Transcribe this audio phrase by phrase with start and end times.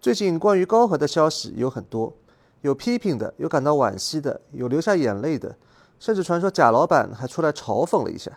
[0.00, 2.10] 最近关于高和的消息有很多，
[2.62, 5.54] 有批评的，有感到惋惜的，有流下眼泪的，
[5.98, 8.32] 甚至传说贾老板还出来嘲讽了一下。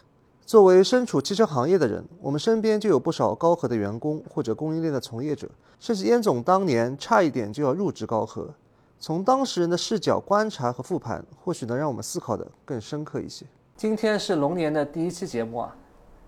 [0.46, 5.50] 作为身处汽车行业的人，我们身边就有不少高和的员工或者供应链的从业者，
[5.80, 8.54] 甚至燕总当年差一点就要入职高和。
[9.00, 13.46] 从当事人的视角观察和复盘，或许能让我们思考的更深刻一些。
[13.78, 15.74] 今天是龙年的第一期节目啊，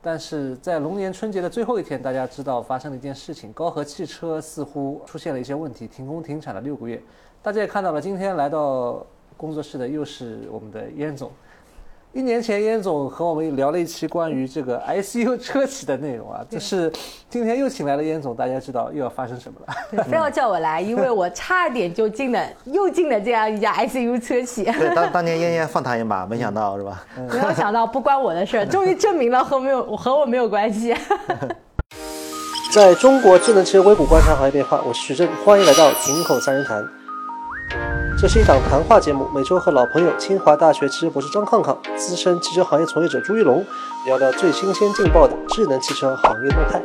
[0.05, 7.01] 但是在龙年春节的最后一天，大家知道发生了一件事情，高和汽车似乎出现了一些问题，停工停产了六个月。
[7.41, 9.03] 大家也看到了，今天来到
[9.35, 11.31] 工作室的又是我们的燕总。
[12.15, 16.89] 一年前，燕总和我们聊了一期关于这个 ICU 车企的内容啊，就是
[17.29, 20.03] 今天又请来了燕总，大家知道又要发生什么了？
[20.05, 24.63] 非要叫我来， 因为我差点就进了，又进了这样一家 ICU 车企。
[24.63, 27.03] 对，当当年燕燕放他一马， 没想到是吧？
[27.17, 30.95] 没有想到不关我的事儿，终于证明了和没有和我没有关系。
[32.71, 36.81] 在中国智能汽车微谷观察行业变化，我是徐正，欢迎来到井口三人谈。
[38.17, 43.65] 这是一档谈话节目，每周和老朋友清华大学汽车博士张康康、资深汽车行业从业者朱一龙
[44.05, 46.81] 聊聊最新鲜劲爆的智能汽车行业动态。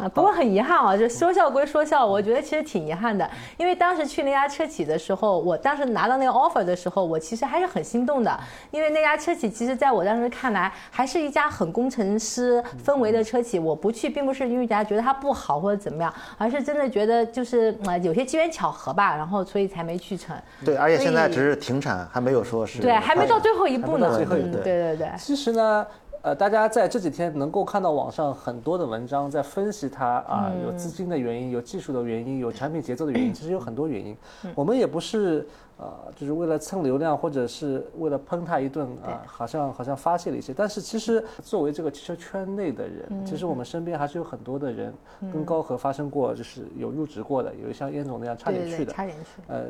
[0.00, 8.40] 啊，不过很遗憾啊，就说笑归说笑，我觉得其实挺遗憾的，因为当时去那家车企的时候，我当时拿到那个 offer 的时候，我其实还是很心动的，
[8.70, 13.58] 因为那家车企其实在我当时看来，还是一家很工程师氛围的车企。
[13.58, 20.34] 我不去，并不是因为大家觉得它不好或者怎么样，而是真的觉得就是啊有些机缘巧合吧，然后所以才没去成。
[20.64, 24.16] 对，而且现在只是停产，还没有说是对，还没到最后一步呢。
[24.16, 25.08] 最后一步，对对对。
[25.18, 25.86] 其实呢。
[26.22, 34.14] 呃，大家在这几天能够看到网上很多的文章在分析它啊，有资金的原因，有技术的原因，有产品节奏的原因， 其实有很多原因。
[34.54, 35.46] 我们也不是
[35.78, 40.52] 呃，就是为了蹭流量或者是为了喷它一顿啊，好像好像发泄了一些。
[40.52, 44.92] 但是其实作为这个汽车圈内的人，其实我们身边还是有很多的人
[45.32, 49.40] 跟高和发生过，就是有入职过的，有像燕总那样差点去的，差点去。
[49.48, 49.64] 呃，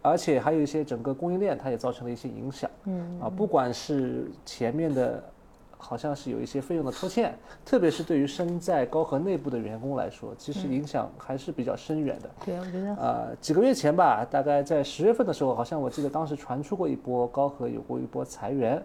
[0.00, 2.70] 而且还有一些整个供应链它也造成了一些影响。
[2.84, 5.22] 嗯啊，不管是前面的。
[5.82, 12.30] 好像是有一些费用的拖欠，特别是对于身在高和内部的员工来说，其实影响还是比较深远的。
[12.44, 12.94] 对，我觉得。
[12.96, 18.80] 呃，几个月前吧，大概在十月份的时候，好像我记得当时传出过一波高和有过一波裁员。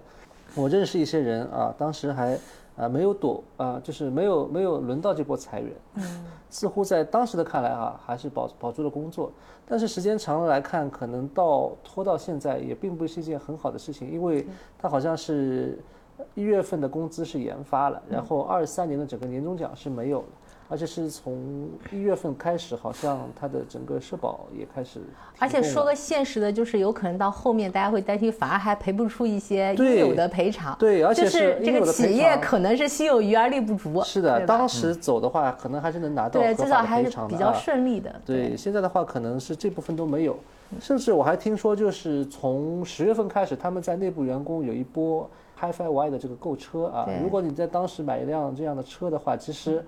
[0.56, 2.40] 我认识一些人啊，当时还
[2.78, 5.72] 啊没有躲啊，就是没有没有轮到这波裁员。
[5.96, 6.26] 嗯。
[6.50, 9.30] 似乎在当时的看来啊，还是保保住了工作，
[9.68, 14.48] 但是时间长了来看，可能到拖到现在也并不是一件很好的事情，因为
[14.80, 15.78] 它好像是。
[16.34, 20.28] 一月份的工资是研发了，然后二三年的整个年终奖是没有的，
[20.68, 25.00] 而且是从一月份开始，好像它的整个社保也开始。
[25.38, 30.76] 而且说个现实的，就是有可能到后面大家会担心，反而还赔不出一些应有的赔偿。
[30.80, 34.02] 对，而且是这个企业可能是心有余而力不足。
[34.04, 38.14] 是的，当时走的话，可能还是能拿到对，至少还是比较顺利的。
[38.26, 40.38] 对，现在的话可能是这部分都没有，
[40.80, 45.30] 甚至我还听说，就是从十月份开始，他们在内部员工有一波。
[45.58, 49.82] HiFi Y 的这个购车啊，如果你在当时买一辆这样的车的话，其实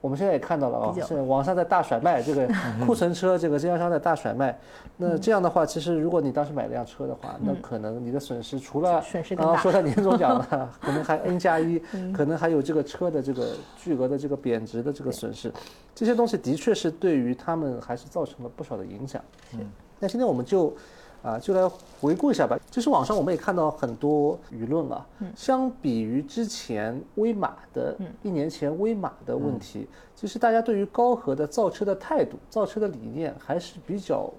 [0.00, 2.48] 我们现在也看到了啊，是网上在大甩卖这个
[2.86, 4.56] 库存车，这个经销商在大甩卖。
[4.96, 9.02] 那这样的话，其实如果你当时买了辆车的话，那可能你的损失除了
[9.36, 11.80] 刚刚说的年终奖了， 可能还 N 加一，
[12.14, 15.52] 可能还有这个车的这个巨额的这个贬值的这个损失，
[15.94, 19.22] 这些东西的确是对于他们还是造成了不少的影响。
[19.54, 19.60] 嗯，
[19.98, 20.72] 那今天我们就。
[21.20, 21.68] 啊，就来
[22.00, 22.56] 回顾一下吧。
[22.70, 34.30] 其实网上我们也看到很多舆论啊，相比于之前威马的一年前威马的问题，其实大家对于高和的造车的态度、造车的理念还是比较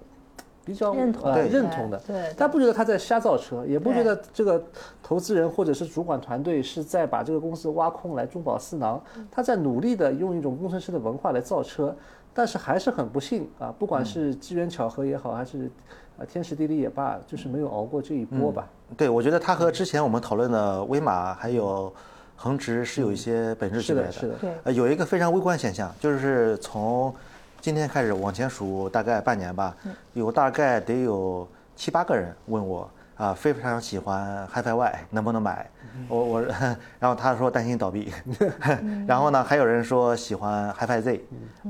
[0.64, 2.00] 比较认同认同的。
[2.06, 4.62] 对，他不觉得他在瞎造车，也不觉得这个
[5.02, 11.94] 投资人或者是主管团队是在把这个公司挖空来中饱私囊，他在努力的用一种工程师的文化来造车，
[12.32, 15.70] 但是还是很不幸啊，不管是机缘巧合也好，还是。
[16.20, 18.68] 啊，天时地利也罢，就是没有熬过这一波吧。
[18.94, 21.90] 对，我觉得它和之前我们讨论的威马还有
[22.36, 24.12] 恒驰是有一些本质区别的。
[24.12, 24.50] 是的，对。
[24.64, 27.14] 呃，有一个非常微观现象，就是从
[27.58, 29.74] 今天开始往前数大概半年吧，
[30.12, 35.70] 有大概得有七八个人问我啊，非常喜欢 HiFi Y，能不能买？
[36.06, 36.42] 我我，
[37.00, 38.12] 然后他说担心倒闭
[39.08, 41.24] 然后呢，还有人说喜欢 HiFi Z，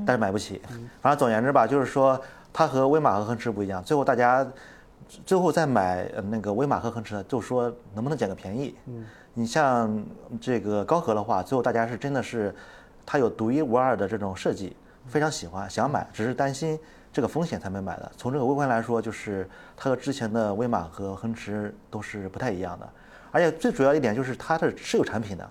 [0.05, 0.61] 但是买不起。
[1.01, 2.21] 反正总而言之吧，就是说。
[2.53, 4.45] 它和威马和恒驰不一样，最后大家
[5.25, 8.75] 最后再买那个威马和恒驰，就说能不能捡个便宜。
[8.85, 10.03] 嗯，你像
[10.39, 12.53] 这个高和的话，最后大家是真的是
[13.05, 14.75] 它有独一无二的这种设计，
[15.07, 16.79] 非常喜欢想买，只是担心
[17.11, 18.11] 这个风险才没买的。
[18.15, 22.89] 从这个微观来说，就是它和之前的威马和恒驰都是不太一样的，
[23.31, 25.49] 而且最主要一点就是它的是有产品的，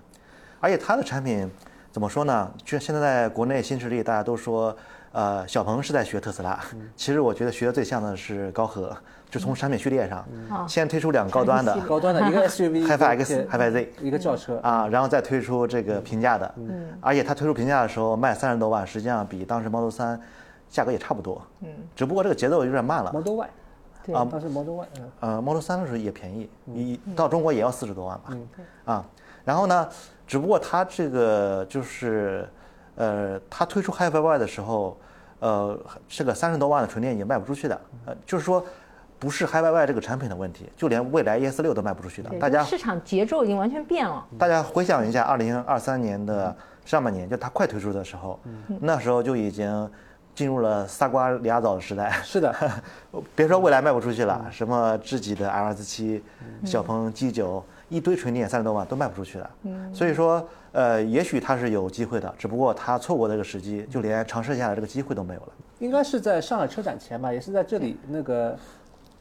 [0.59, 1.49] 而且它的产品
[1.91, 2.51] 怎么说呢？
[2.63, 4.75] 就现在在国内新势力，大家都说，
[5.11, 6.59] 呃，小鹏是在学特斯拉。
[6.95, 8.95] 其实我觉得学的最像的是高和，
[9.29, 10.25] 就从产品序列上，
[10.67, 14.59] 先推出两个高端的，高端的 一个 SUV，HiFi X、HiFi Z，一个轿车。
[14.63, 16.53] 啊，然后再推出这个平价的。
[16.57, 20.19] 嗯，而且它推出平价的时候卖三十多万，实际上比当时 Model 三
[20.69, 21.41] 价格也差不多。
[21.61, 23.11] 嗯，只不过这个节奏有点慢了。
[23.11, 23.49] Model Y，
[24.13, 24.87] 啊，当时 Model Y，
[25.19, 28.23] 呃，Model 3的时候也便宜，你到中国也要四十多万吧？
[28.29, 28.47] 嗯，
[28.85, 29.05] 啊，
[29.43, 29.89] 然后呢？
[30.27, 32.47] 只不过它这个就是，
[32.95, 34.97] 呃，它推出 HiFi Y 的时候，
[35.39, 38.63] 呃，这个三十多万的纯电已经卖不出去的，呃，就是说，
[39.17, 42.29] 不是 HiFi Y 这个产品的问题，就连未来 ES 六都卖不出去的。
[42.39, 44.25] 大家市场节奏已经完全变了。
[44.37, 46.55] 大家回想一下，二零二三年的
[46.85, 48.39] 上半年，就它快推出的时候，
[48.79, 49.89] 那时候就已经
[50.35, 52.11] 进入了仨瓜俩枣的时代。
[52.23, 52.53] 是的，
[53.35, 56.23] 别说未来卖不出去了，什么智己的 L S 七、
[56.65, 57.63] 小鹏 G 九。
[57.91, 59.49] 一堆纯电三十多万都卖不出去的，
[59.93, 65.49] 所以说，呃，也许他是有机会的，只不过他错过这个时机，就连尝试一下的这个机会都没有了。
[65.79, 68.57] 应该是在上海车展前吧，也是在这里，那个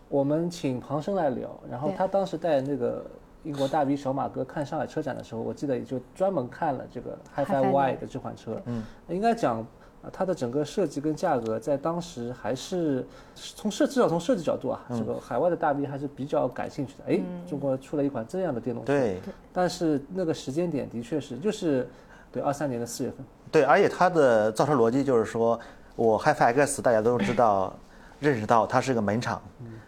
[0.08, 3.04] 我们请庞生来聊，然后他当时带那个
[3.42, 8.06] 英国大 V 小马哥看上海车展的时候，我记得也就专门看了这个 HiFi Y 的。
[8.06, 9.66] 这款车，嗯，应该讲。
[10.02, 17.04] 啊，它的整个设计跟价格在当时还是从设至少从设计角度啊，这个海外的大 V 还是比较感兴趣的。
[17.12, 19.20] 哎，中国出了一款这样的电动车，对。
[19.52, 21.86] 但是那个时间点的确是就是，
[22.32, 23.18] 对，二三年的四月份。
[23.52, 25.60] 对，而且它的造车逻辑就是说，
[25.96, 27.74] 我 HiFi X 大家都知道，
[28.20, 29.42] 认识到它是个门厂。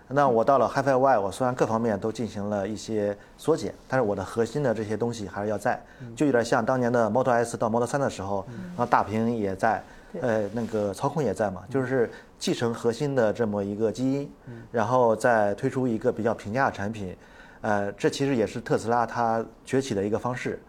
[0.08, 5.82] 那我到了 HiFi Y，我虽然各方面都进行了一些缩减，但是我的核心的这些东西还是要在，
[6.14, 8.44] 就有点像当年的 Model S 到 Model 3的时候，
[8.76, 9.82] 然后大屏也在。
[10.20, 14.30] 呃，那个操控也在嘛，就是继承核心的这么一个基因，
[14.70, 17.16] 然后再推出一个比较平价的产品，
[17.62, 20.60] 呃，这其实也是特斯拉它崛起的一个方式，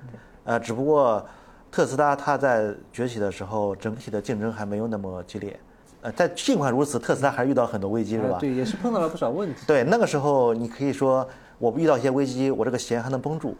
[0.46, 1.26] 呃，只不过
[1.72, 5.60] 特斯拉它在崛起的时候，整体的竞争还没有那么激烈，
[6.02, 8.38] 呃，但尽管如此，特斯拉还是遇到很多危机，是吧？
[8.40, 9.62] 对，也是碰到了不少问题。
[9.68, 13.58] 对，那个时候你可以说，我遇到一些危机，我这个弦还能绷住。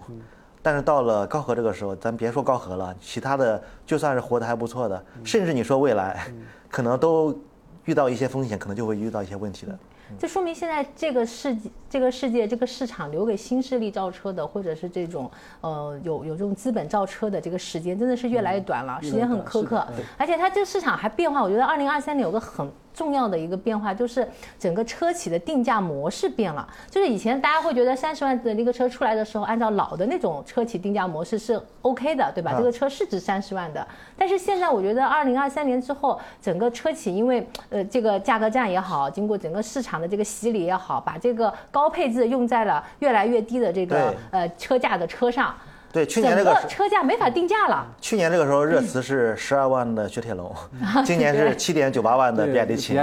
[0.64, 6.26] 但是到了高和这个时候，咱别说高和了，其他的就算是活得还不错的，甚至你说未来，
[6.70, 7.38] 可能都
[7.84, 9.78] 遇到一些风险，可能就会遇到一些问题的。
[10.18, 11.58] 这说明现在这个世
[11.90, 15.30] 这个世界这个市场留给新势力造车的，或者是这种
[15.62, 19.86] 呃有有这种资本造车的这个时间，真的是越来越短了，时间很苛刻，
[20.18, 21.44] 而且它这个市场还变化。
[21.44, 22.72] 我觉得二零二三年有个很。
[22.94, 24.28] 重要的一个变化就是
[24.60, 26.68] 整个车企的定价模式变了。
[26.90, 32.54] 就是以前大家会觉得三十万的那个车出来的时候，按照老的那种车企定价模式是 OK 的，对吧？
[32.58, 33.86] 这个车是值三十万的。
[34.18, 45.56] 但是现在我觉得二零二三年之后，整个车企因为呃这个价格战也好，经过整个市场的这个洗礼也好，把这个高配置用在了越来越低的这个呃车价的车上。
[45.94, 47.86] 对，去年这个车价没法定价了。
[48.02, 50.52] 去年这个时候热词是十二万的雪铁龙，
[51.06, 52.98] 今年是七点九八万的比亚迪秦。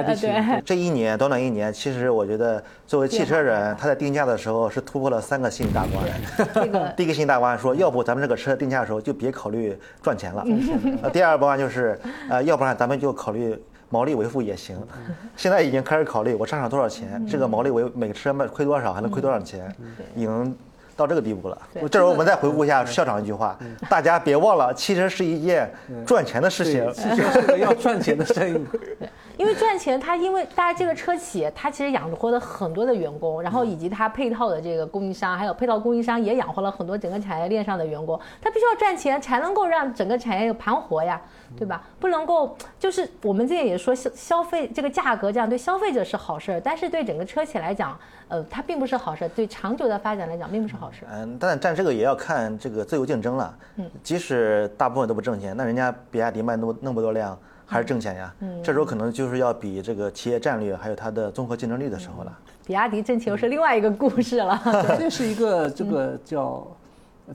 [0.66, 6.92] 这一年短短一年，其实我觉得作为汽车人，他在定价的时候是突破了三个心理大关。
[6.96, 10.44] 第一个心理大关说，要不咱们这个车定价的时候就别考虑赚钱了。
[11.00, 11.96] 呃，第二关就是，
[12.28, 13.56] 呃，要不然咱们就考虑
[13.88, 14.76] 毛利维护也行。
[15.37, 19.72] 现在已经开始考虑我上场多少钱，这个毛利维每个车卖亏多少，还能亏多少钱，
[20.16, 20.56] 已经。
[21.00, 21.56] 到这个地步了，
[21.91, 23.58] 这时候我们再回顾一下校长一句话：
[23.88, 25.73] 大家别忘了，汽车是一件
[26.06, 28.66] 赚钱的事情，汽车是个要赚钱的生意。
[29.40, 38.20] 因为赚钱，它因为大家这个车企，它其实养活了很多的员工，然后以及它配套的这个供应商，还有配套供应商也养活了很多整个产业链上的员工。
[38.38, 41.18] 它必须要赚钱，才能够让整个产业有盘活呀，
[41.56, 41.82] 对吧？
[41.99, 51.09] 不能够就是我们这也说消消费这个价格这样对消费者是好事儿，但是对整个车企来讲，呃，它并不是好事儿，对长久的发展来讲并不是好事儿。
[51.14, 53.54] 嗯，但但这个也要看这个自由竞争了。
[53.76, 57.38] 嗯，即使大部分都不挣钱，那人家比亚迪卖那么那么多辆。
[57.70, 62.38] 还是挣钱呀，嗯这时候可能就是要比这个企业战略还有它的综合竞争力的时候了。
[62.66, 64.60] 比亚迪挣钱又是另外一个故事了。
[64.98, 66.66] 这是一个这个叫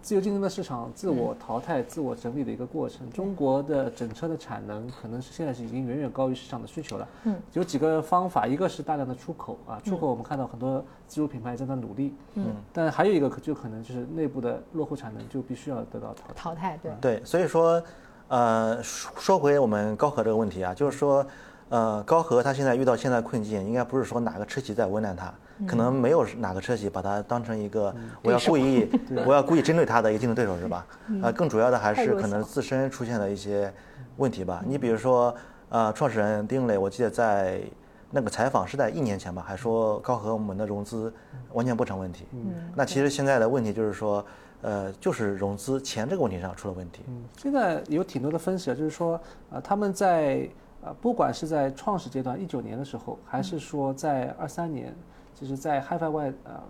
[0.02, 3.10] 自由竞争的市场自我淘汰、自我整理的一个过程。
[3.12, 7.08] 中国的整车的产能可能是现在是已经远远高于市场的需求了。
[7.24, 12.14] 嗯，有几个方法，一个是大量的出口啊，出口我们看到很多自主品牌正在努力。
[12.34, 16.34] 嗯，但还有一个可就可能就是内部的落后产能就必须要得到淘汰。
[16.36, 16.92] 淘汰，对。
[17.00, 17.82] 对，所以说。
[18.28, 21.26] 呃，说回我们高和这个问题啊，就是说，
[21.70, 25.32] 呃，高和他现在遇到现在困境，应该不是说哪个车企在为难他，
[25.68, 28.90] 可能没有哪个车企把他当成一个我要故意
[29.28, 30.88] 我要故意针对他的一个竞争对手是吧？
[31.22, 33.72] 呃，更主要的还是可能自身出现了一些
[34.18, 34.64] 问题吧。
[34.66, 35.36] 你比如说，
[35.70, 37.62] 呃，创始人丁磊，我记得在
[38.10, 41.14] 那个采访是在一年前吧，还说高和我们的融资
[41.54, 42.26] 完全不成问题。
[42.32, 44.26] 嗯，那其实现在的问题就是说。
[44.62, 47.02] 呃，就是融资钱这个问题上出了问题。
[47.08, 49.20] 嗯，现在有挺多的分析啊，就是说，
[49.52, 50.50] 呃，他们在
[50.82, 54.96] 呃，不管是在创始阶段一九年的时候，还是说在二三年，
[55.34, 56.62] 就是在 HiFi 外呃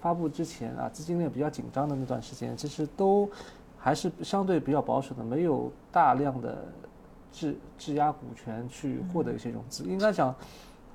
[0.00, 3.28] 发布之前啊，资金链比较紧张的那段时间，其实都
[3.78, 6.64] 还是相对比较保守的，没有大量的
[7.32, 9.84] 质质押股权去获得一些融资。
[9.84, 10.34] 应该讲。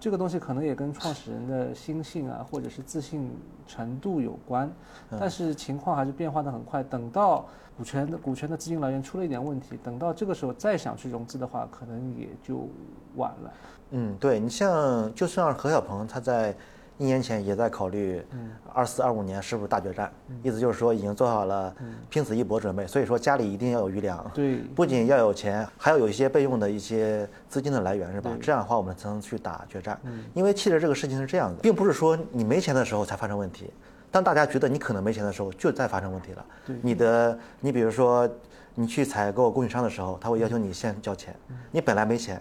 [0.04, 3.32] 这个东西可能也跟创始人的心性啊，或者是自信
[3.66, 4.70] 程度有关，
[5.18, 6.84] 但是情况还是变化的很快。
[6.84, 7.46] 等到
[7.78, 12.68] 股权的股权的资金来源出了一点问题，等到这个时候再想去融资的话，可能也就
[13.16, 13.54] 晚了。
[13.92, 16.54] 嗯，对你像就算何小鹏他在。
[17.00, 18.24] 一年前也在考虑，
[18.72, 20.12] 二四二五年是不是大决战？
[20.44, 21.74] 意思就是说已经做好了
[22.10, 24.24] 拼死一搏准备，所以说家里一定要有余粮。
[24.34, 28.32] 对，不仅要有钱，还要有一些备用的一些资金的来源，是吧？
[28.40, 30.00] 这样的话我们才能去打决战。
[30.34, 33.72] 因为汽车这个事情是这样的，并不是说你没钱的时候才发生问题，
[34.12, 36.46] 当大家觉得你可能没钱的时候，就在发生问题了。
[36.82, 38.30] 你的，你比如说
[38.76, 41.36] 你去采购供应商的时候，他会要求你先交钱，
[41.72, 42.40] 你本来没钱，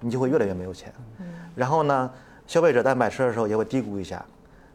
[0.00, 0.92] 你就会越来越没有钱。
[1.54, 2.10] 然后呢？
[2.46, 4.24] 消费者在买车的时候也会低估一下，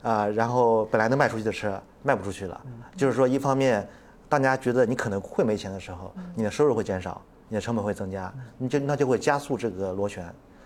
[0.01, 2.59] 啊，然后本来能卖出去的车卖不出去了，
[2.97, 3.87] 就是说一方面，
[4.27, 10.25] 大家觉得你可能会没钱的时候，你的收入会减少，你的成本会增加，你就那就会加速这个螺旋，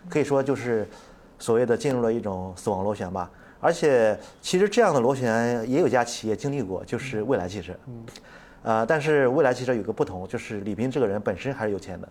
[0.09, 0.87] 可以说就是
[1.39, 3.29] 所谓的进入了一种死亡螺旋吧。
[3.59, 7.73] 而且其实这样的螺旋也有家企业经历过，就是蔚来汽车，
[8.63, 12.07] 呃，但是蔚来汽车有个不同，就是李斌这个人本身还是有钱的，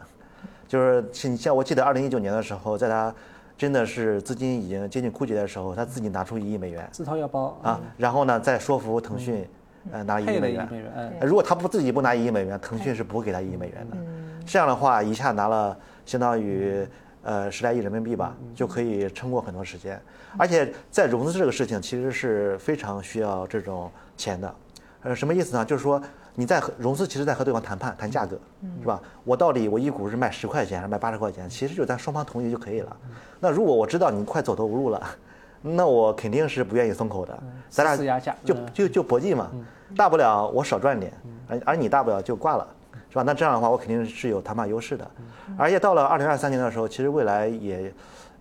[0.68, 3.14] 就是你像我记得二零一九年的时候，在他。
[3.56, 9.46] 真的是资金已经接近枯竭的时候，他自己拿出一亿美元，自掏腰包啊，然后呢再说服腾讯，
[9.92, 10.68] 呃拿一亿美元。
[11.20, 13.96] 如果他不自己不拿一亿美元，腾讯是不会给他一亿美元的。
[14.44, 16.86] 这样的话一下拿了相当于
[17.22, 20.00] 呃十来亿人民币吧，就可以撑过很多时间。
[20.36, 24.54] 而且在融资这个事情其实是非常需要这种钱的，
[25.02, 25.64] 呃什么意思呢？
[25.64, 26.02] 就是说。
[26.34, 28.38] 你在和融资，其实在和对方谈判谈价格，
[28.80, 28.98] 是吧？
[29.22, 31.46] 我到底我一股是卖十块钱还是卖八十块钱？
[31.48, 32.96] 其实就咱双方同意就可以了。
[33.38, 35.02] 那如果我知道你快走投无路了，
[35.60, 37.38] 那我肯定是不愿意松口的。
[37.68, 39.50] 咱俩就就就搏击嘛，
[39.94, 41.12] 大不了我少赚点，
[41.48, 42.66] 而而你大不了就挂了，
[43.10, 43.22] 是吧？
[43.22, 45.10] 那这样的话，我肯定是有谈判优势的。
[45.58, 47.92] 而且到了二零二三年的时候，其实未来也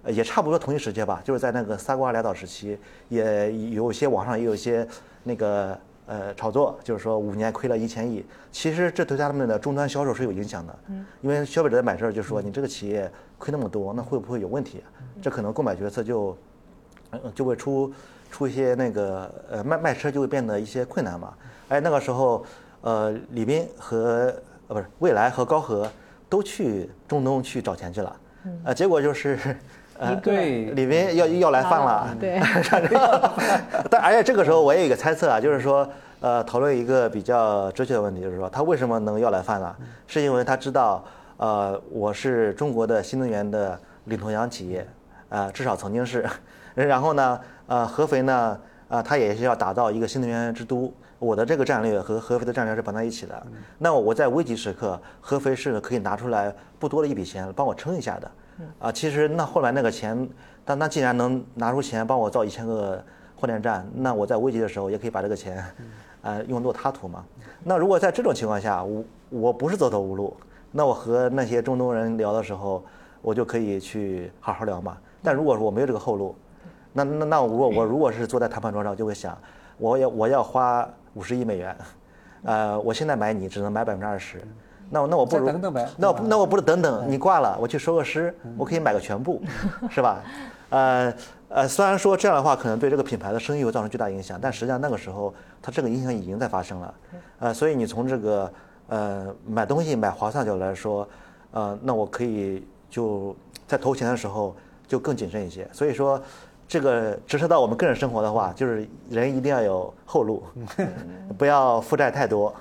[0.05, 2.79] 也差不多同一时间吧，就是在那个仨瓜俩枣时期，
[3.09, 4.87] 也有些网上也有一些
[5.23, 5.77] 那个。
[6.11, 10.79] 呃，炒作就是说五年亏了一千亿，其实这对他们的终端销售是有影响的。
[10.89, 14.83] 嗯，因为消费者在买车就说你这个企业亏那么多，那会不会有问题？
[15.21, 16.37] 这可能购买决策就，
[17.33, 17.93] 就会出
[18.29, 21.33] 出一些那个呃卖卖车就会变得一些困难嘛。
[21.69, 22.45] 哎，那个时候
[22.81, 24.35] 呃李斌和
[24.67, 25.89] 呃不是蔚来和高和
[26.27, 28.19] 都去中东去找钱去了，
[28.65, 29.39] 呃结果就是。
[30.01, 32.39] 呃，对，李斌要要来犯了，对，
[33.87, 35.87] 但而且这个时候我也有一个猜测啊，就是说，
[36.21, 39.75] 呃，讨论一个比较哲学的问题，就是说他为什么能要来犯呢？
[40.07, 41.05] 是因为他知道，
[41.37, 44.87] 呃，我是中国的新能源的领头羊企业，
[45.29, 46.25] 啊，至少曾经是，
[46.73, 48.57] 然后呢，呃，合肥呢，
[48.89, 53.39] 啊，他也是要打造一个新能源之都，我的这个战略和合肥的战略是绑在一起的，
[53.77, 58.31] 那我在危急时刻，合肥是可以拿出来不多的一笔钱帮我撑一下的。
[58.79, 60.27] 啊，其实那后来那个钱，
[60.63, 63.03] 但那既然能拿出钱帮我造一千个
[63.35, 65.63] 换电站，那我在危急的时候也可以把这个钱，
[66.21, 67.23] 呃，用作他途嘛。
[67.63, 70.35] 那如果在这种情况下，我我不是走投无路，
[70.71, 72.83] 那我和那些中东人聊的时候，
[73.21, 74.97] 我就可以去好好聊嘛。
[75.23, 76.35] 但如果说我没有这个后路，
[76.93, 79.37] 那那那我我如果是坐在谈判桌上，就会想，
[79.77, 81.75] 我要我要花五十亿美元，
[82.43, 84.41] 呃，我现在买你只能买百分之二十。
[84.91, 85.49] 那我那我不如
[85.97, 89.41] 那那我不如等等你挂了，我去收个尸，我可以买个全部，
[89.89, 90.21] 是吧？
[90.69, 91.13] 呃
[91.47, 96.93] 呃，虽然说这样的话可能对这个品牌的声誉会造成巨大影响，但实际上那个时候它这个影响已经在发生了。
[97.39, 98.53] 呃，所以你从这个
[98.87, 101.07] 呃买东西买划算角度来说，
[101.51, 103.35] 呃，那我可以就
[103.67, 104.55] 在投钱的时候
[104.87, 105.67] 就更谨慎一些。
[105.73, 106.21] 所以说，
[106.67, 110.43] 这个折射到我们个人生活的话，就是人一定要有后路，
[111.37, 112.53] 不要负债太多。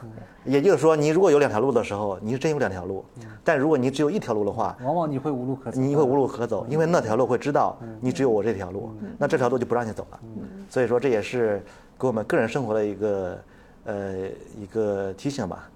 [0.44, 3.04] 也就是说，你如果有两条路的时候，你是真有两条路；
[3.44, 5.80] 但如果你只有一条路的话，往往你会无路可走。
[5.80, 10.20] 你会无路可走，因为那条路会知道你只有我这条路，那这条路就不让你走了。
[10.68, 11.62] 所以说，这也是
[11.98, 13.38] 给我们个人生活的一个
[13.84, 14.28] 呃
[14.58, 15.68] 一个提醒吧。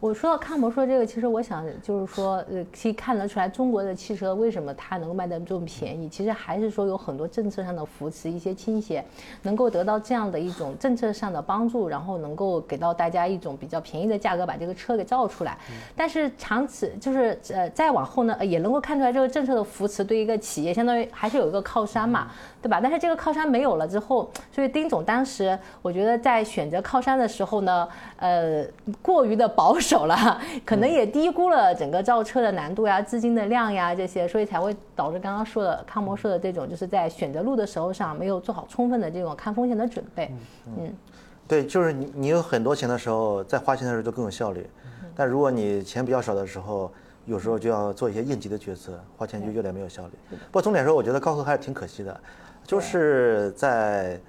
[0.00, 9.04] 我说到康博说这个，其实我想就是说，呃，可以看得出来中国的汽车为什么它能够卖得这么便宜，其实还是说有很多政策上的扶持，一些倾斜，
[9.42, 15.58] 能够得到这样的一种政策上的帮助，然后能够给到大家一种比较便宜的价格把这个车给造出来。
[15.94, 22.28] 但是长此就是呃再往后呢，也能够看出来这个政策的扶持对一个企业相当于还是有一个靠山嘛，
[22.62, 22.80] 对吧？
[22.82, 28.64] 但是这个靠山没有了之后，所以丁总当时我觉得在选择靠山的时候呢，呃，
[29.02, 29.89] 过于的保守。
[29.90, 40.32] 手了， 可能也低估了整个造车的难度呀、资金的量呀这些，所以才会导致刚刚说的康博说的这种，就是在选择路的时候上没有做好充分的这种看风险的准备。
[40.78, 40.94] 嗯，
[41.48, 44.64] 对，就是你你有很多钱的时候，在花钱的时候就更有效率，
[45.16, 46.92] 但如果你钱比较少的时候，
[47.26, 50.12] 有时候就要做一些应急的决策，花钱就越来越没有效率。
[50.30, 52.20] 不过总体来说，我觉得高和还是挺可惜的，
[52.64, 54.20] 就是在。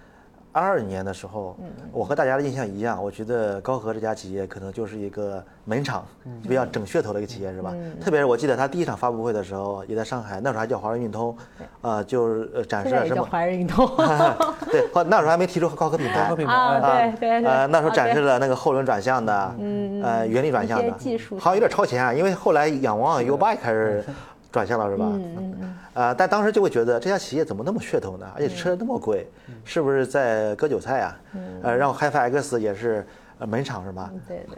[0.53, 1.55] 二二年的时候，
[1.91, 6.05] 我和大家的印象一样，我觉得高和这家企业可能就是一个门厂，
[6.43, 7.73] 比较整噱头的一个企业，是吧？
[8.01, 11.35] 特别是我记得他第一场发布会的时候，也在上海，那时候还叫华润运通，
[11.81, 13.23] 啊，就是展示了什么？
[13.23, 13.87] 华润运通。
[14.69, 16.19] 对，那时候还没提出高和品牌。
[16.19, 17.49] 啊，对对对。
[17.49, 19.55] 呃，那时候展示了那个后轮转向的，
[20.03, 20.91] 呃，原理转向的，
[21.39, 24.03] 好像有点超前啊，因为后来仰望 U 八开始。
[24.51, 25.05] 转向了是吧？
[25.07, 25.55] 嗯
[25.95, 28.27] 嗯但当时就会觉得这家企业怎么那么噱头呢？
[28.35, 29.27] 而且车那么贵，
[29.63, 31.19] 是不是在割韭菜啊？
[31.33, 31.61] 嗯。
[31.63, 33.05] 呃，然后 HiFi X 也是
[33.39, 34.11] 门厂是吧？
[34.27, 34.57] 对对。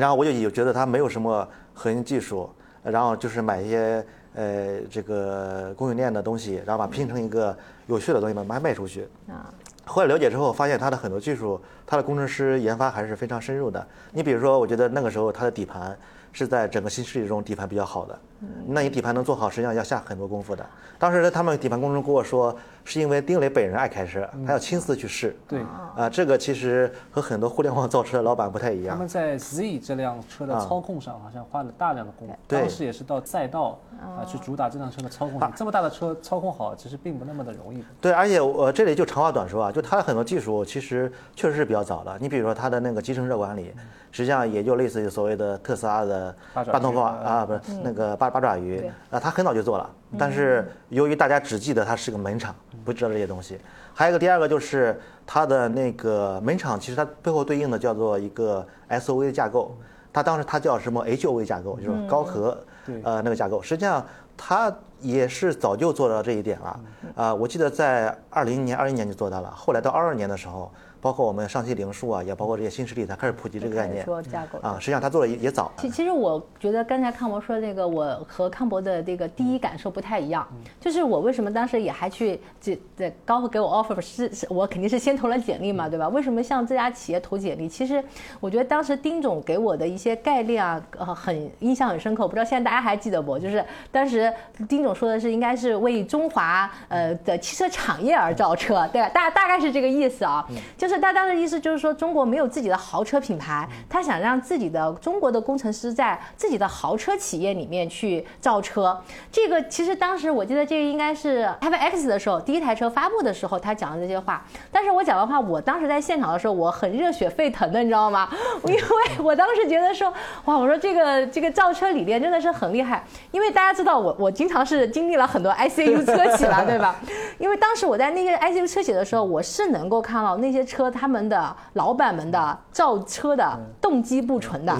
[0.00, 2.50] 然后我就有觉得它没有什么核心技术，
[2.82, 9.08] 然后就是买一些呃这个供应链的东西，然后把拼成一个有趣的东西，把它卖出去。
[9.28, 9.52] 啊。
[9.88, 13.86] 后来了解之后，发现它的很多技术，它的工程师研发还是非常深入的。
[14.12, 15.96] 你比如说，我觉得那个时候它的底盘
[16.32, 18.18] 是在整个新势力中底盘比较好的。
[18.66, 20.64] 那你底盘能做好，实际上要下很多功夫的。
[20.98, 25.36] 当时他们底盘工程跟我说，是因为丁磊本人爱开车，他要亲自去试。
[25.46, 25.60] 对，
[25.94, 28.94] 啊，这个其实和很多互联网造车的老板不太一样。
[28.94, 35.40] 他们在 Z 这辆车的操控上好像花了大量的功夫，当时也是到赛道啊去主打这辆车的操控。
[35.54, 37.84] 这么大的车操控好，其实并不那么的容易。
[38.00, 42.16] 对，而且我这里就长话短说啊，就它的很多技术其实确实是比较早的。
[42.20, 43.74] 你比如说它的那个集成热管理，
[44.10, 48.82] 实际上也就类似于所谓的特斯拉的八通风啊，不是那个八八爪鱼。
[49.10, 52.54] 啊，他很早就做了，但是由于大家只记得它是个门厂，
[52.84, 53.58] 不知道这些东西。
[53.94, 59.74] 还有一个第二个就是它的那个门厂，其实它背后对应的叫做一个 SOV 架构，
[60.12, 62.58] 它当时它叫什么 HOV 架构，就是高和
[63.02, 63.62] 呃那个架构。
[63.62, 64.06] 实际上
[64.36, 64.70] 它
[65.06, 66.80] 也是早就做到这一点了。
[67.14, 70.70] 啊，我记得在二零年、二一年就做到了，后来到二二年的时候。
[70.98, 74.04] 包括我们上汽零售啊，也包括这些新势力，它开始普及这个概念。
[74.04, 75.70] 说架构啊，实际上他做的也也早。
[75.76, 80.44] 其其实我觉得刚才康博说的那个，我和康博的这个第一感受不太一样。
[80.80, 86.08] 就是我为什么当时也还去这这高和给我 offer 是是，我肯定是先投了简历嘛，对吧？
[86.08, 87.68] 为什么向这家企业投简历？
[87.68, 88.02] 其实
[88.40, 92.26] 我觉得当时丁总给我的一些概念啊，呃，很印象很深刻。
[92.26, 93.38] 不知道现在大家还记得不？
[93.38, 94.32] 就是当时
[94.66, 99.08] 丁总说的是应该是为中华呃的汽车产业而造车，对吧？
[99.10, 100.44] 大大概是这个意思啊，
[100.76, 100.96] 就是。
[101.06, 109.00] 他当时意思就是说，中国没有自己的豪车品牌，他想让自己的中国的工程师在自己的豪车企业里面去造车。
[109.30, 114.44] 这个其实当时我记得这个应该是 h a v X 的时候，第一台车发布的时候他讲的这些话。
[114.72, 118.28] 但是我讲的话，我当时在现场的时候，我很热血沸腾的，你知道吗？
[118.64, 118.80] 因为
[119.22, 120.12] 我当时觉得说，
[120.46, 123.04] 哇，我说这个这个造车理念真的是很厉害。
[123.30, 126.96] 因为大家知道我我经常是经历了很多 ICU 车企了，对吧？
[127.38, 130.90] 因为当时我在那些 ICU 车企的时候，我是能够看到那些车。
[130.96, 134.74] 他们的老板们的造车的动机不纯的，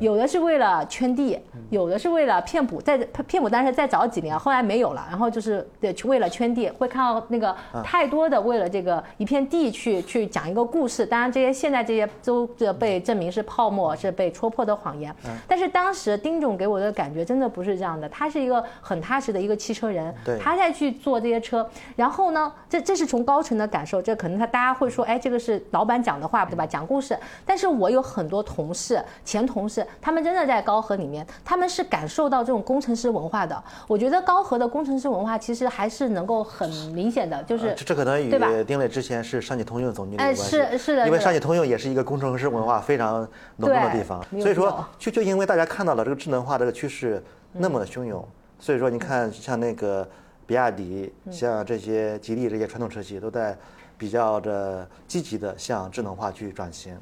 [0.00, 11.06] 有的是为了圈地，有的是为了骗补，在骗补，但是再早几年后来没有了，然后就是对为了圈地，会看到那个太多的为了这个一片地去去讲一个故事。
[11.06, 12.46] 当然这些现在这些都
[12.78, 15.14] 被证明是泡沫，是被戳破的谎言。
[15.46, 21.66] 但是当时丁总给我的感觉真的不是这样的，他是一个很踏实的一个汽车人，他在去做这些车。
[21.96, 25.60] 然后呢，这这是从高层的感受，这可能他大家会说，哎，这个是。
[25.70, 26.66] 老板讲的话，对吧？
[26.66, 27.16] 讲故事。
[27.46, 33.62] 但是我有很多同事，前同事，他们真的在高和里面，他们是感受到这种工程师文化的。
[33.86, 38.30] 我觉得高和的工程师文化其实还是能够很明显的，就是这可能与
[38.64, 40.42] 丁磊之前是上汽通用总经理有关系。
[40.42, 43.20] 是是的，因为上汽通用也是一个工程师文化非常
[43.56, 44.24] 浓重的地方。
[44.40, 47.22] 所以说，就就因为大家看到了这个智能化这个趋势
[47.52, 48.26] 那么的汹涌，
[48.60, 50.08] 所以说你看像那个
[50.46, 53.56] 比亚迪，像这些吉利这些传统车企都在。
[54.00, 56.98] 比较着积极的向智能化去转型，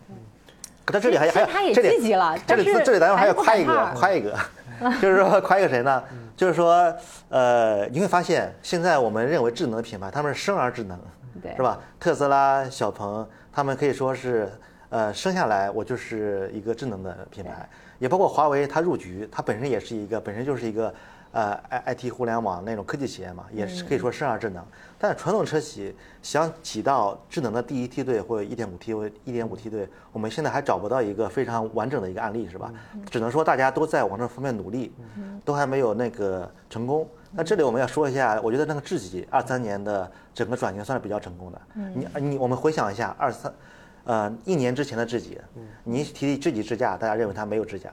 [0.84, 4.36] 可他这里还还他也积极了，这里这里咱们还要夸一个夸一个，
[5.00, 6.02] 就是说夸一个谁呢？
[6.36, 6.92] 就是说
[7.28, 10.98] 呃，你会发现现在我们认为智能的品牌，他们是生而智能，
[11.54, 11.78] 是吧？
[12.00, 14.50] 特斯拉、小鹏，他们可以说是
[14.88, 17.68] 呃生下来我就是一个智能的品牌。
[18.00, 20.92] 也包括华为，它入局，它本身也是一个本身就是一个
[21.32, 24.64] 呃 I I T 互联网那种科技企业嘛，也是可以说生而智能。
[24.98, 32.72] 但传统车企想起到智能的第一梯队或者一点五 T 或一点五 T 队，我们现在还找不到一个非常完整的一个案例，是吧？
[33.10, 34.92] 只能说大家都在往这方面努力，
[35.44, 37.08] 都还没有那个成功。
[37.30, 41.60] 那这里我们要说一下，我觉得那个智己二三年的整个转型算是比较成功的。
[41.74, 43.52] 你你我们回想一下二三。
[44.04, 45.38] 呃，一年之前的智己，
[45.84, 47.92] 你提智己智驾，大家认为它没有智驾，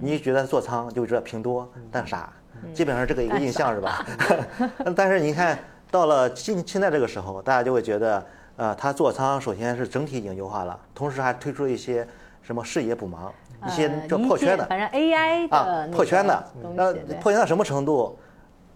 [0.00, 2.32] 你觉得座舱就觉得平多，但傻，
[2.74, 4.04] 基本上这个一个印象是吧？
[4.96, 5.58] 但是你看
[5.90, 8.24] 到了现现在这个时候，大家就会觉得，
[8.56, 12.06] 呃，它座舱首先是整体已经优化了，同时还推出了一些
[12.42, 13.30] 什么视野补盲，
[13.66, 16.44] 一些叫破圈的，反正 AI 啊破圈的，
[16.74, 18.18] 那破圈到什么程度？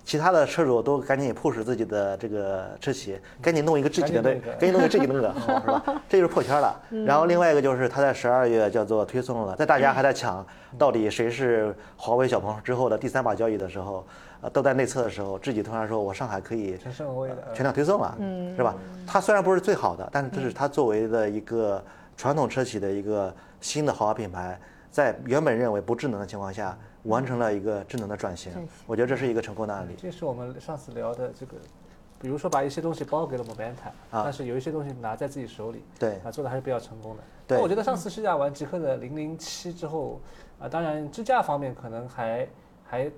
[0.05, 6.03] 其他的车主都赶紧 push 自己的这个车企，赶紧弄一个自己的那，赶紧弄个自己的那个， 是吧？
[6.09, 6.81] 这就是破圈了。
[7.07, 10.45] 然后另外一个就是他在十二月叫做推送了，在大家还在抢
[10.77, 14.05] 到底谁是华为小鹏之后的第三把交椅的时候，
[14.41, 16.77] 呃，都在内测的时候，自己突然说我上海可以
[17.55, 18.17] 全量推送了，
[18.57, 18.75] 是吧？
[19.07, 21.83] 它虽然不是最好的，但是这是它作为的一个
[22.17, 24.59] 传统车企的一个新的豪华品牌，
[24.93, 26.79] 在原本认为不智能的情况下。
[27.07, 28.53] 完成了一个智能的转型，
[28.87, 29.97] 我觉得这是一个成功的案例。
[29.99, 31.57] 这是我们上次聊的这个，
[32.21, 37.23] 比如说把一些东西包给了 Momenta，但是有一些东西拿在自己手里，对，啊，做的还是比较成功的。
[37.49, 40.21] 对，我觉得上次试驾完极客的零零七之后，
[40.61, 42.49] 啊，当然支架方面可能还
[42.85, 43.11] 还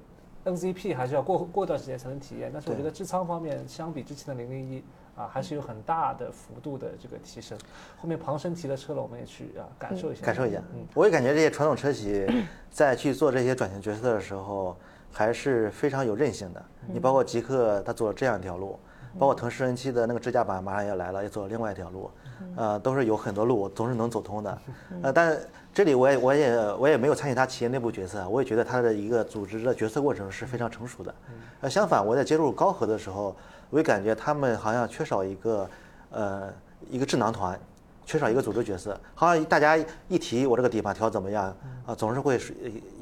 [0.46, 4.82] NZP 还是要过过段时间才能体验，但是我觉得智仓方面相比之前的零零一。
[5.16, 7.56] 啊，还是有很大的幅度的这个提升。
[7.96, 10.26] 后面庞生提的车了，我们也去啊感受一下。
[10.26, 12.26] 感受一下，嗯，我也感觉这些传统车企
[12.70, 14.76] 在去做这些转型决策的时候，
[15.12, 16.62] 还是非常有韧性的。
[16.88, 18.78] 你包括极客，他走了这样一条路，
[19.16, 22.10] 包括腾势 N7 的那个支架版马上要来了，也走了另外一条路，
[22.56, 24.58] 呃，都是有很多路总是能走通的。
[25.02, 25.38] 呃，但
[25.72, 31.14] 这里我也我也我也没有参与他企业内部决策，我也觉得他的一个组织的决策过程是非常成熟的。
[31.60, 33.36] 呃，相反，我在接触高和的时候。
[33.70, 35.68] 我也感觉他们好像缺少一个，
[36.10, 36.52] 呃，
[36.90, 37.58] 一个智囊团，
[38.06, 38.98] 缺少一个组织角色。
[39.14, 39.76] 好像大家
[40.08, 41.54] 一提我这个底盘调怎么样
[41.86, 42.54] 啊，总是会说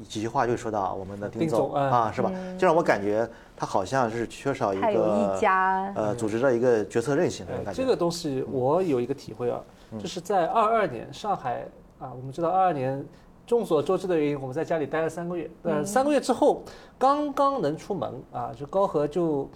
[0.07, 2.31] 几句话就说到我们的丁总啊，是吧？
[2.57, 5.37] 就让我感觉他好像是缺少一个
[5.95, 7.73] 呃组织的一个决策韧性的感觉。
[7.73, 9.61] 这个东西我有一个体会啊，
[9.99, 11.67] 就是在二二年上海
[11.99, 13.05] 啊，我们知道二二年
[13.45, 15.49] 众所周知的原因，我们在家里待了三个月。
[15.63, 16.63] 呃，三个月之后
[16.97, 19.49] 刚刚能出门啊，就高和就。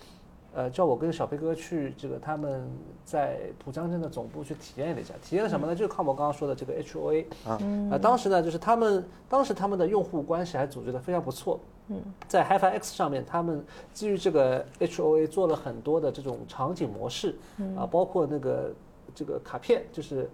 [0.57, 2.67] 呃，叫我跟小飞哥去这个他们
[3.05, 5.75] 在浦江镇的总部去体验了一下，体验了什么呢？
[5.75, 7.59] 就是靠我刚刚说的这个 H O A 啊，
[7.91, 17.35] 呃，当时呢，就是他们当时他们的用户关系还组织的非常不错，嗯，在 HiFi X 上面，他们基于这个 H O A 做了很多的这种场景模式，
[17.77, 18.73] 啊，包括那个
[19.13, 20.27] 这个卡片，就是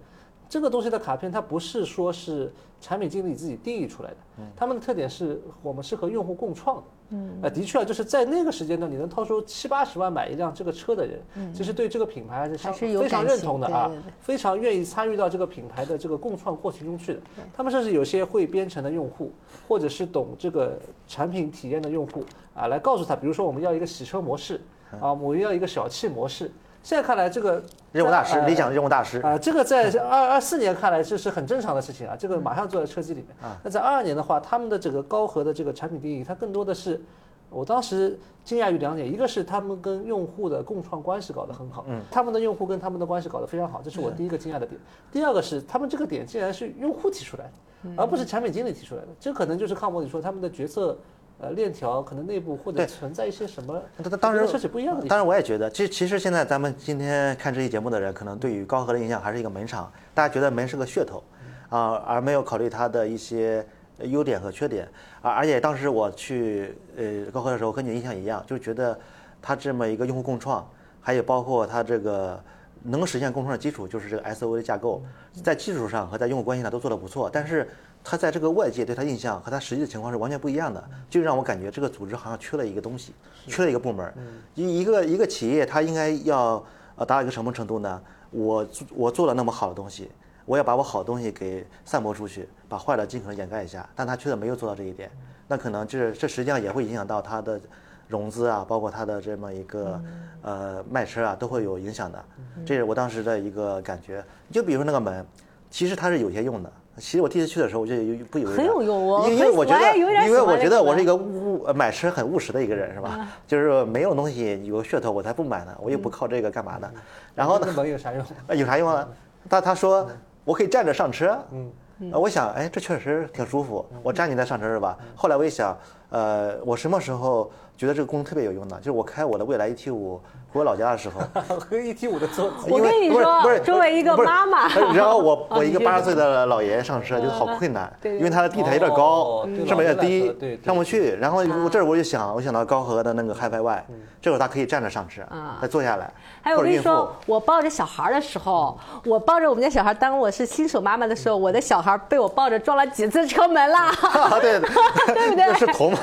[0.48, 4.16] 这个东西的卡片，它不是说是产品经理自己定义出来的，
[4.56, 6.82] 他们的特点是我们是和用户共创的。
[7.10, 11.20] 嗯，啊，的确啊，就是在那个时间段，你能掏出七八十万买一辆这个车的人，
[11.54, 13.90] 其实对这个品牌还是非常认同的啊，
[14.20, 17.20] 非常愿意参与到这个品牌的这个共创过程中去的。
[17.54, 19.30] 他们甚至有些会编程的用户，
[19.68, 24.60] 或者是懂这个产品体验的用户啊，来告诉他，比如说我们要一个洗车模式
[25.00, 26.50] 啊，我们要一个小气模式。
[26.84, 33.58] 现在看来，这个任务大师，理想任务大师啊，这个在二二四年看来这是很正常的事情啊，这个马上坐在车机里面啊。
[33.64, 37.00] 那在二二年的话，他们的这个高和的这个产品定义，它更多的是，
[37.48, 44.78] 我当时惊讶于两点，一个是他们跟用户的共创关系搞得很好，嗯，他们的用户跟他们的关系搞得非常好，这是我第一个惊讶的点。
[45.10, 50.98] 第二个是他们这个点竟然是用户提出来的，而不是产品经理提出来的，这可能就是康博你说他们的决策。
[51.40, 53.82] 呃，链条可能内部或者存在一些什么，
[54.20, 55.06] 当然设计不一样的。
[55.08, 61.22] 当然，我也觉得，其实其实现在咱们今天看这期节目的人，可能对于高和的印象还是一个门厂，大家觉得门是个噱头，
[61.68, 63.66] 啊，而没有考虑它的一些
[63.98, 64.88] 优点和缺点。
[65.20, 68.96] 而而且当时我去呃高和的时候，和你印象一样，就觉得
[69.42, 70.64] 它这么一个用户共创，
[71.00, 72.40] 还有包括它这个
[72.84, 75.02] 能实现共创的基础，就是这个 S O V 的架构，
[75.42, 77.68] 在技术上和在用户关系上都做得不错，但是。
[78.04, 83.14] 他在这个外界对他印象和他实际的情况是完全不一样的，就让我感觉这个组织好像缺了一个东西，
[83.46, 84.12] 缺了一个部门。
[84.54, 86.62] 一一个一个企业，它应该要
[86.96, 88.00] 呃达到一个什么程度呢？
[88.30, 90.10] 我我做了那么好的东西，
[90.44, 93.88] 我要把我好的东西给散播出去，把坏的尽可能掩盖一下。
[93.96, 95.10] 但他确实没有做到这一点，
[95.48, 97.58] 那可能就是这实际上也会影响到他的
[98.06, 99.98] 融资啊，包括他的这么一个
[100.42, 102.22] 呃卖车啊，都会有影响的。
[102.66, 104.22] 这是我当时的一个感觉。
[104.52, 105.26] 就比如说那个门，
[105.70, 106.70] 其实它是有些用的。
[106.96, 113.28] 其实我第一次去的时候，我就有不以为很有用哦，因为我觉得，因为我觉得我是一个务买车很务实的一个人，是吧？
[113.46, 115.74] 就是没有东西有噱头，我才不买呢。
[115.80, 116.90] 我又不靠这个干嘛呢？
[117.34, 117.66] 然后呢？
[117.72, 118.24] 门有啥用？
[118.56, 119.08] 有啥用啊？
[119.50, 120.08] 他他说
[120.44, 121.72] 我可以站着上车，嗯，
[122.12, 124.96] 呃我想，哎，这确实挺舒服，我站起来上车是吧？
[125.16, 125.76] 后来我一想，
[126.10, 128.76] 呃，我什么时候觉得这个功能特别有用呢？
[128.78, 130.20] 就是我开我的蔚来 ET 五
[130.54, 131.20] 回我老家的时候，
[131.58, 134.68] 和 ET 五的座子， 我跟你说不是不是周围一个妈妈。
[134.92, 138.12] 然后我 我一个你八十岁的老爷爷上车就好困难，对。
[138.12, 141.16] 对因为他的地台有点高上面有点低对，上不去。
[141.16, 143.86] 然后我这儿我就想，我想到高和的那个 HiFi Y，
[144.22, 146.08] 这会儿他可以站着上车啊，再坐下来，
[146.40, 153.90] 还有我跟你说，我抱着小孩的时候，我抱着我们家小孩，当我是新手妈妈的时候，我的小孩被我抱着撞了几次车门了。
[154.40, 155.46] 对对不对？
[155.48, 155.98] 那是头吗？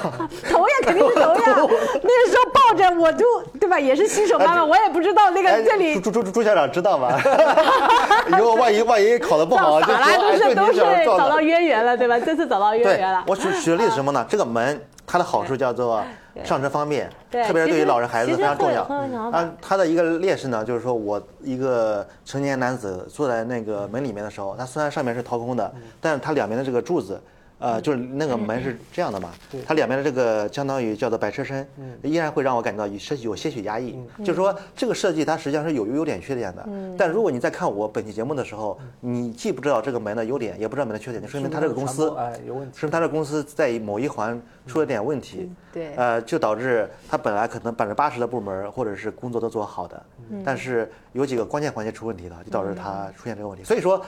[0.52, 1.42] 头呀，肯定是头呀。
[1.46, 3.26] 那个时候抱着我就
[3.60, 7.18] 对吧，也是新手妈妈，我也不知道那哎个这里朱朱朱朱校长知道吗？
[8.30, 11.42] 以后万一万一考得不好，就都是都是找到。
[11.42, 12.20] 渊源了，对吧？
[12.20, 13.24] 这次找到渊源了，。
[13.26, 14.26] 我举举个例子什么呢？
[14.30, 16.04] 这个门它的好处叫做
[16.44, 18.84] 上车方便，对特别是对于老人孩子非常重要。
[19.32, 27.20] 啊，它的一个劣势呢，就是说我一个成年男子坐在那个门里面的时候，它虽然上面是掏空的，但是它两边的这个柱子。
[27.62, 29.30] 呃，就是那个门是这样的嘛，
[29.66, 31.66] 它两边的这个相当于叫做白车身，
[32.02, 33.96] 依然会让我感觉到有些有些许压抑。
[34.20, 36.68] 就是说这个设计它实际上是有优点缺点的。
[36.98, 42.78] 但如果你在看我本期节目的时候，你既不知道这个门的优点，也不知道门的缺点，就说明它这个公司哎有问题。
[42.80, 50.04] 是他的公司在某一环出了点问题，对呃，就导致它本来可能百分之八十的部门或者是工作都做好的，
[50.44, 53.64] 但是有几个关键环节出问题了，就导致它出现这个问题。
[53.64, 54.04] 所以说。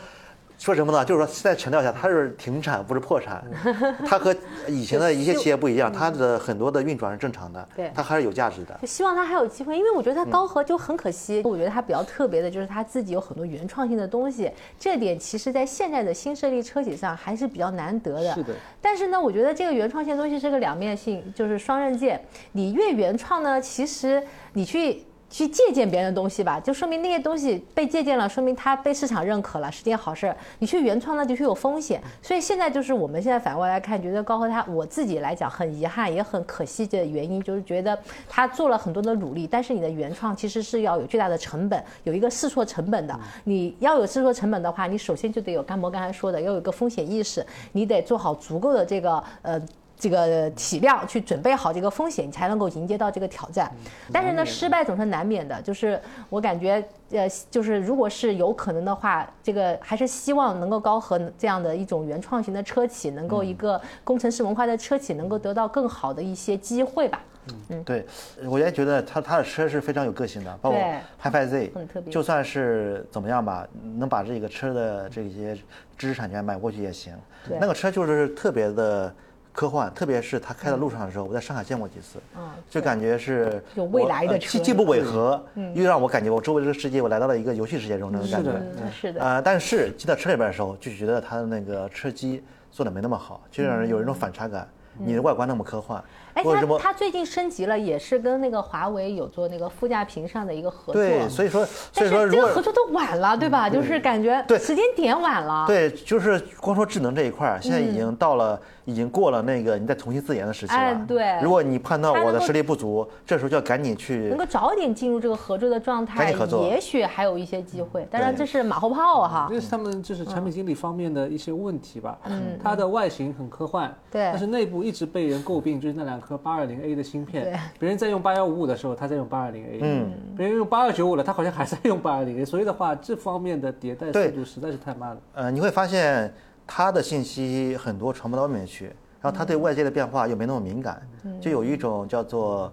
[0.57, 1.03] 说什么呢？
[1.03, 3.43] 就是说，现在强调一下，它是停产，不是破产。
[4.07, 4.33] 它和
[4.67, 8.77] 以前的一些企业不一样，它的很多的运转是正常的，对它还是有价值的。
[8.81, 11.41] 就希望它还有机会，因为我觉得它高和就很可惜。
[11.43, 18.33] 我觉得它比较特别的就是它自己有很多原创性的东西，这点其实在现在的新设立车企上还是比较难得的。
[18.33, 18.53] 是的。
[18.81, 22.23] 但是呢，我觉得这个原创性的东西是个两面性，就是双刃剑。
[22.53, 25.03] 你越原创呢，其实你去。
[25.33, 30.37] 去借鉴别人的东西吧，就说明那些东西被借鉴了，说明它被市场认可了，是件好事儿。
[30.59, 31.99] 你去原创呢，的确有风险。
[32.21, 37.97] 所以现在就是我们现在反过来看，觉得高和他我自己来讲很遗憾，也很可惜的原因，就是觉得
[38.29, 43.19] 他做了很多的努力，但是你的原创其实是要有巨大的成本，有一个试错成本的。
[43.45, 49.59] 你要有试错成本的话，你首先就得有甘博刚才说的，要有一个风险意识，你得做好足够的这个呃。
[50.03, 53.71] 这个体量去准备好这个风险，你才能够迎接到这个挑战。
[54.11, 55.61] 但是呢，失败总是难免的。
[55.61, 55.97] 就是
[56.29, 67.21] 我感觉，呃，就是如果是有可能的话，这个还是希望能够高和这样的一种原创型的车企，能够一个工程师文化的车企，能够得到更好的一些机会吧。
[67.69, 68.05] 嗯对，
[68.45, 73.65] 我也觉得他他的车是非常有个性的，包括对 HiFi Z，很特别就算是怎么样吧，
[73.97, 75.57] 能把这个车的这些
[75.97, 77.13] 知识产权买过去也行
[77.47, 77.57] 对。
[77.59, 79.13] 那个车就是特别的
[79.53, 84.47] 科幻，特别是它开在路上的时候，我在上海见过几次，嗯就感觉是有未来的车。
[84.47, 85.41] 嗯既既不违和，
[85.75, 88.51] 又让我感觉我周围这个世界，我来到了一个游戏世界中那种感觉。
[88.91, 94.67] 是的但是进到车里边的时候，就觉得它的那个车机做的没那么好，就让人有一种反差感。
[94.97, 96.03] 你的外观那么科幻，
[96.35, 101.01] 嗯哎，为什么它它最近升级了，也是跟那个华为有做那个副驾屏上的一个合作。
[101.01, 103.69] 对，所以说，所但以说这个合作都晚了，对吧？
[103.69, 105.65] 就是感觉对时间点晚了。
[105.67, 110.79] 对，就是光说智能这一块儿，现在已经到了，已经过了那个你再重新自研的时期了。
[110.79, 118.07] 哎对如果你判断我的实力不足，这时候就要赶紧去能够早点进入这个合作的状态赶紧合，作也许还有一些机会。
[118.09, 119.47] 当然这是马后炮哈。
[119.49, 122.17] 这是他们就是产品经理方面的一些问题吧。
[122.25, 135.21] 嗯，它的外形很科幻，对但是内部一直被人诟病，就是那两颗八二零 A 的芯片对，别人在用八幺五五的时候，他在用八二零 A，嗯，别人用八二九五了，他好像还在用八二零 A，所以的话，这方面的迭代速度实在是太慢了。
[135.33, 136.33] 呃，你会发现
[136.65, 138.85] 他的信息很多传不到外面去，
[139.21, 141.01] 然后他对外界的变化又没那么敏感，
[141.41, 142.71] 就有一种叫做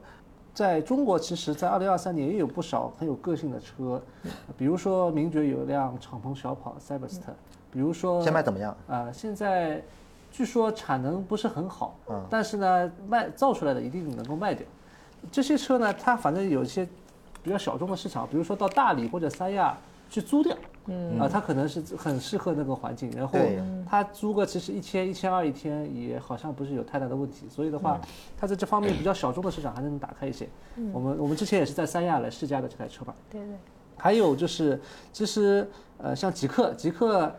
[0.54, 4.02] 在中国，其实，在二零二三年也有不少很有个性的车，
[4.56, 7.32] 比如说名爵有一辆敞篷小跑 Cyberster，
[7.72, 8.76] 比如说现在怎么样？
[8.88, 9.82] 啊、现在
[10.30, 14.66] 据说产能不是很好，嗯但是呢，卖造出来的一定能够卖掉。
[15.30, 16.88] 这些车呢，它反正有一些
[17.42, 19.76] 比较小众的市场，比如说到大理或者三亚
[20.08, 23.38] 去租掉，嗯啊、它可能是很适合那个环境，然后
[23.88, 30.48] 它租个其实一千一千二一天也好像不是有太大的问题，所以的话，嗯它在这方面比较小众的市场还能打开一些。
[30.92, 33.14] 我们我们之前也是在三亚来试驾的这台车吧。
[33.30, 33.54] 对对。
[33.98, 34.80] 还有就是，
[35.12, 37.30] 其实呃，像极客，极客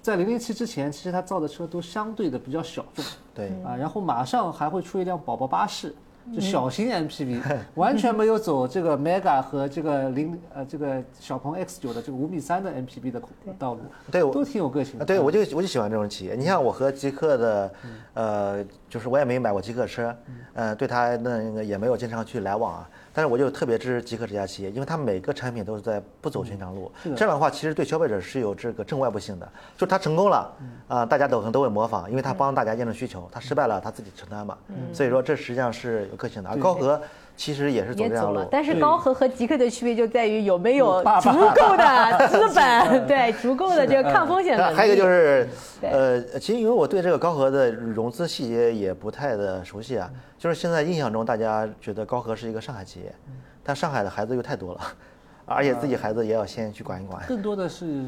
[0.00, 5.94] 在零零七之前，其实它造的车都相对的比较小众对，啊，然后马上还会出一辆宝宝巴士。
[6.32, 7.40] 就小型嗯 MPV，、
[7.74, 13.20] 完全没有走这个 Mega 和这个零呃这个小鹏 X 九的这个五米三的 MPV 的
[13.58, 15.00] 道路，对我都挺有个性。
[15.04, 16.36] 对，我就我就喜欢这种企业。
[16.36, 17.74] 你像我和极客的，
[18.14, 20.16] 呃，就是我也没买过极客车，
[20.54, 22.88] 呃，对他那个也没有经常去来往啊。
[23.12, 26.90] 但是我就特别支持极客这家企业，因为它每个产品都是在不走寻常路。
[27.16, 29.46] 这样的话，其实对消费者是有这个正外部性的，
[29.76, 30.52] 就是它成功了，
[30.88, 34.56] 啊，大家都可能都会模仿，因为它帮大家验证需求；它失败了，它自己承担嘛。
[34.92, 36.50] 所以说，这实际上是有个性的。
[36.50, 37.00] 而高和。
[37.42, 44.76] 其实也是走这样路，但是高和和极客的区别就在于有没有足够的 资本，对，足够的这个抗风险能力。
[44.76, 45.48] 还有一个就是，
[45.80, 53.12] 呃，其实因为我对这个高和的融资细节也不太的熟悉啊，就是现在印象中大家觉得高和是一个上海企业，
[53.64, 54.80] 但上海的孩子又太多了，
[55.44, 57.20] 而且自己孩子也要先去管一管。
[57.26, 58.04] 更多的是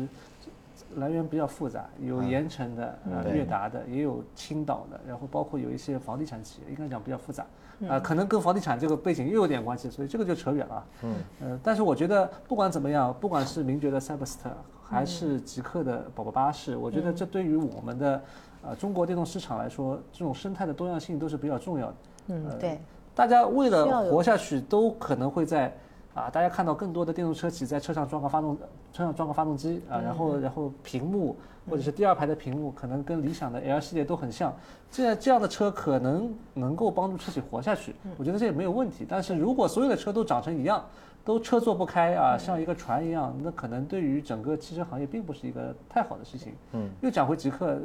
[0.94, 2.96] 来源比较复杂，有盐城的、
[3.32, 7.44] 悦达的，也有青岛的，然后包括有一些房地产企业，应该讲比较复杂。
[7.88, 10.86] 啊，可能跟房地产这个背景又有点关系，所以这个就扯远了。
[11.02, 14.50] 嗯，呃，但是我觉得不管怎么样，不管是名爵的 Cyberster
[14.82, 18.22] 还是极客的宝宝巴士，我觉得这对于我们的
[18.62, 21.94] 呃中国电动市场来说，这种生态的多样性都是比较重要的。
[22.28, 22.80] 嗯，对。
[23.14, 25.72] 大家为了活下去，都可能会在。
[26.14, 28.56] 啊，大家看到更多的电动车企在车上装个发动，
[28.94, 31.36] 车上装个发动机啊，然后然后屏幕
[31.68, 34.54] 或者是第二排的屏幕，可能跟理想的 L 系列都很像。
[34.88, 39.04] 这样这样的车可能能够帮助车企活下去，我觉得这也没有问题。
[39.06, 40.84] 但是如果所有的车都长成一样，
[41.24, 46.52] 都车坐不开啊，像一个船一样，那可能对于整个汽车行业并不是一个太好的事情。
[46.72, 47.76] 嗯，又讲回极客。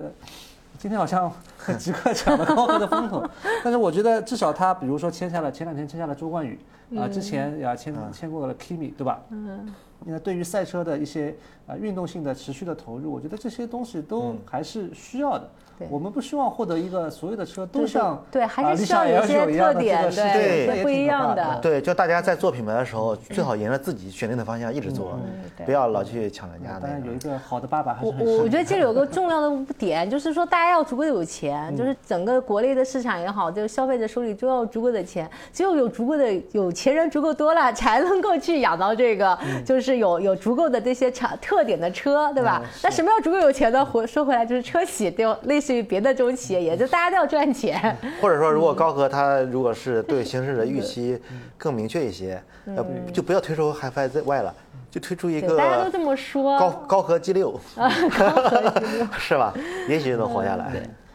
[0.77, 1.31] 今天好像
[1.77, 3.21] 极客抢了高和的风头，
[3.63, 6.57] 但是我觉得至少他，比如说签下了前两天签下了周冠宇，
[6.97, 9.21] 啊，之前也签签过了 Kimi，对吧？
[9.29, 9.73] 嗯。
[10.05, 11.35] 那对于赛车的一些
[11.67, 15.49] 啊运动性的持续的投入，我觉得这些东西都还是需要的。
[15.89, 21.59] 我们不希望获得一个所有的车都像对，还是需要有些特点，对，不一样的。
[21.61, 25.17] 对，就大家在做品牌的时候，最好沿着自己选定的方向一直做，
[25.65, 26.81] 不要老去抢人家的。
[26.81, 42.61] 当然，有一个好的爸爸还是我我觉得这里有个重要的点，就是说大家要足够有钱，就是整个国内的市场也好，这个消费者手里都要足够的钱，只有有足够的有钱人足够多了，才能够去养到这个，就是有有足够的这些产特点的车，对吧？
[42.83, 43.85] 那什么叫足够有钱呢？
[43.85, 45.68] 回说回来就是车企，对，类似。
[45.69, 47.95] 对于别的这种企业，也就大家都要赚钱。
[48.19, 51.21] 或者说，如果高和他如果是对形势的预期
[51.59, 52.41] 更明确一些，
[52.75, 54.51] 呃，就不要推出 HiFi 在外了，
[54.89, 55.55] 就推出一个。
[55.55, 56.57] 大家都这么说。
[56.57, 57.59] 高高和 G 六
[59.19, 59.53] 是吧？
[59.87, 60.71] 也许就能活下来。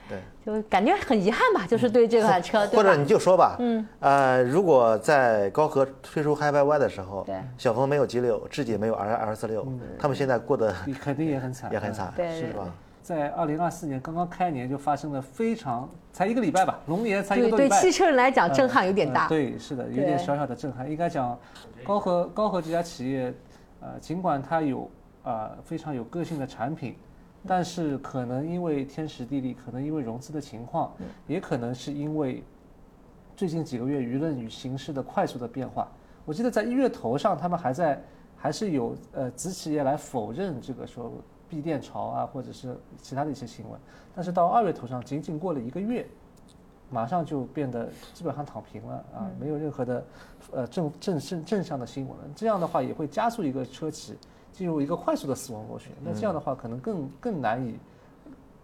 [0.08, 2.64] 对，就感觉很遗憾吧，就是对这款车。
[2.68, 9.66] 或者你就说吧，嗯，呃，如果在高和推出 HiFi Y 的时候，对，小鹏没有 G 六，智己没有 R R 四六，
[9.98, 12.72] 他们现在过得肯定也很惨，也很惨，是吧？
[13.04, 17.76] 在二零二四年刚刚开年就发生了非常才一个礼拜吧，龙年才一个多礼拜。
[17.76, 19.28] 对对，汽车人来讲震撼有点大。
[19.28, 20.90] 对，是的，有点小小的震撼。
[20.90, 21.38] 应该讲，
[21.84, 23.34] 高和高和这家企业，
[23.82, 24.90] 呃，尽管它有
[25.22, 26.96] 呃非常有个性的产品，
[27.46, 30.90] 但是可能因为天时地利，可能因为融资的情况，
[31.26, 32.42] 也可能是因为
[33.36, 35.86] 最近几个月舆论与形势的快速的变化。
[36.24, 38.02] 我记得在一月头上，他们还在
[38.34, 41.12] 还是有呃子企业来否认这个说。
[41.54, 43.78] 闭店潮啊，或者是其他的一些新闻，
[44.12, 46.04] 但是到二月头上，仅仅过了一个月，
[46.90, 50.04] 马上就变得基本上躺平了啊，没有任何的
[50.52, 52.24] 呃正正正正向的新闻了。
[52.34, 54.18] 这样的话也会加速一个车企
[54.52, 55.92] 进入一个快速的死亡螺旋。
[56.02, 57.78] 那这样的话可能更更难以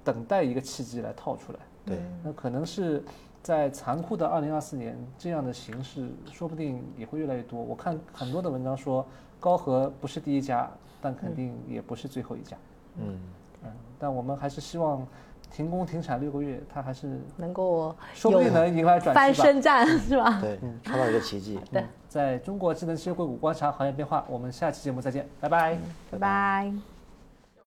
[0.02, 1.60] 等待一个契机来套出来。
[1.86, 3.04] 对，那可能是
[3.40, 7.62] 在残酷的二零二四年，这样的形式说不定也会越来越多。
[7.62, 9.06] 我看很多的文章说，
[9.38, 10.68] 高和不是第一家，
[11.00, 12.56] 但肯定也不是最后一家。
[12.56, 13.18] 嗯嗯，
[13.98, 15.06] 但我们还是希望
[15.50, 20.38] 停工停产六个月，它还是能够说不定能迎来转翻身战，是吧？
[20.40, 21.58] 对，创造一个奇迹。
[21.70, 25.78] 对，在中国智能汽车硅谷观察行业变化，我们下期节目再见，拜拜，
[26.10, 26.99] 拜拜。